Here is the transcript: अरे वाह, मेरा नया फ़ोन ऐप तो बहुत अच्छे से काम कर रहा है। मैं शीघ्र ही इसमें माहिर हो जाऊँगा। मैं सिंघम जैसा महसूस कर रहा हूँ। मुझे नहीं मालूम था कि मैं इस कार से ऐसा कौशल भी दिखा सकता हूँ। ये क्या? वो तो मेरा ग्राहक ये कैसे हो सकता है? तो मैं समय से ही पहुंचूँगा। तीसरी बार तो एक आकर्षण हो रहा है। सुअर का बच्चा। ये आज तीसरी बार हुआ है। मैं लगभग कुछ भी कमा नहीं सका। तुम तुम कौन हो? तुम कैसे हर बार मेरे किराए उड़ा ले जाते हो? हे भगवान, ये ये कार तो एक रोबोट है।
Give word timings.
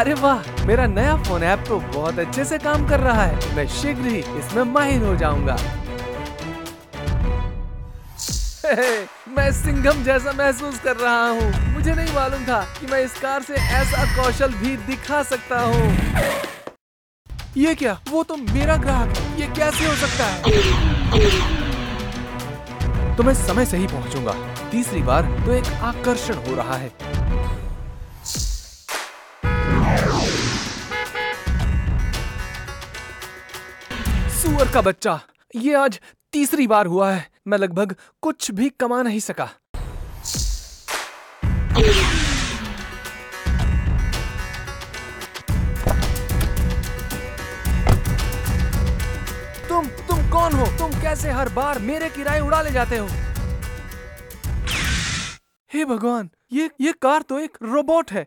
अरे 0.00 0.12
वाह, 0.14 0.38
मेरा 0.66 0.84
नया 0.86 1.16
फ़ोन 1.24 1.42
ऐप 1.42 1.64
तो 1.68 1.78
बहुत 1.94 2.18
अच्छे 2.18 2.44
से 2.44 2.58
काम 2.58 2.86
कर 2.88 3.00
रहा 3.00 3.24
है। 3.24 3.54
मैं 3.56 3.66
शीघ्र 3.68 4.04
ही 4.04 4.18
इसमें 4.38 4.62
माहिर 4.64 5.02
हो 5.04 5.14
जाऊँगा। 5.16 5.56
मैं 9.36 9.50
सिंघम 9.52 10.02
जैसा 10.04 10.32
महसूस 10.38 10.78
कर 10.84 10.96
रहा 10.96 11.28
हूँ। 11.28 11.74
मुझे 11.74 11.94
नहीं 11.94 12.14
मालूम 12.14 12.44
था 12.44 12.60
कि 12.80 12.86
मैं 12.92 13.00
इस 13.04 13.18
कार 13.20 13.42
से 13.42 13.54
ऐसा 13.54 14.04
कौशल 14.16 14.54
भी 14.54 14.76
दिखा 14.86 15.22
सकता 15.22 15.60
हूँ। 15.60 15.92
ये 17.56 17.74
क्या? 17.74 17.98
वो 18.10 18.22
तो 18.22 18.36
मेरा 18.36 18.76
ग्राहक 18.76 19.40
ये 19.40 19.46
कैसे 19.56 19.86
हो 19.86 19.94
सकता 20.06 20.24
है? 20.26 20.40
तो 23.16 23.22
मैं 23.22 23.34
समय 23.46 23.66
से 23.66 23.76
ही 23.76 23.86
पहुंचूँगा। 23.86 24.34
तीसरी 24.70 25.02
बार 25.02 25.22
तो 25.46 25.52
एक 25.52 25.72
आकर्षण 25.84 26.46
हो 26.48 26.54
रहा 26.56 26.76
है। 26.76 26.90
सुअर 34.40 34.70
का 34.72 34.80
बच्चा। 34.80 35.20
ये 35.56 35.74
आज 35.74 36.00
तीसरी 36.32 36.66
बार 36.66 36.86
हुआ 36.86 37.10
है। 37.12 37.26
मैं 37.48 37.58
लगभग 37.58 37.94
कुछ 38.22 38.50
भी 38.50 38.68
कमा 38.80 39.02
नहीं 39.02 39.20
सका। 39.20 39.44
तुम 49.68 49.86
तुम 50.08 50.30
कौन 50.30 50.52
हो? 50.52 50.66
तुम 50.78 51.00
कैसे 51.02 51.30
हर 51.30 51.48
बार 51.48 51.78
मेरे 51.78 52.10
किराए 52.10 52.40
उड़ा 52.40 52.62
ले 52.62 52.70
जाते 52.70 52.96
हो? 52.96 53.08
हे 55.70 55.84
भगवान, 55.84 56.30
ये 56.52 56.70
ये 56.80 56.92
कार 56.92 57.22
तो 57.22 57.38
एक 57.38 57.58
रोबोट 57.62 58.12
है। 58.12 58.24